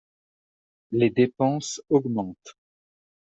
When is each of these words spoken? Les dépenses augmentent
Les 0.89 1.11
dépenses 1.11 1.79
augmentent 1.89 2.57